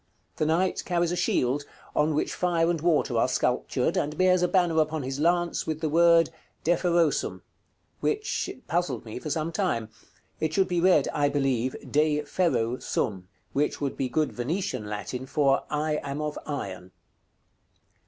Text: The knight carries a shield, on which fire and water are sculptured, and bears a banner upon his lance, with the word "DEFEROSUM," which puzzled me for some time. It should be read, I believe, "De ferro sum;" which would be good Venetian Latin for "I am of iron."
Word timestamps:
The 0.37 0.47
knight 0.47 0.83
carries 0.83 1.11
a 1.11 1.15
shield, 1.15 1.63
on 1.95 2.15
which 2.15 2.33
fire 2.33 2.71
and 2.71 2.81
water 2.81 3.19
are 3.19 3.27
sculptured, 3.27 3.95
and 3.95 4.17
bears 4.17 4.41
a 4.41 4.47
banner 4.47 4.81
upon 4.81 5.03
his 5.03 5.19
lance, 5.19 5.67
with 5.67 5.79
the 5.79 5.89
word 5.89 6.31
"DEFEROSUM," 6.63 7.43
which 7.99 8.49
puzzled 8.67 9.05
me 9.05 9.19
for 9.19 9.29
some 9.29 9.51
time. 9.51 9.89
It 10.39 10.55
should 10.55 10.67
be 10.67 10.81
read, 10.81 11.07
I 11.13 11.29
believe, 11.29 11.75
"De 11.91 12.23
ferro 12.23 12.79
sum;" 12.79 13.27
which 13.53 13.79
would 13.79 13.95
be 13.95 14.09
good 14.09 14.31
Venetian 14.31 14.87
Latin 14.89 15.27
for 15.27 15.65
"I 15.69 15.99
am 16.03 16.19
of 16.19 16.35
iron." 16.47 16.89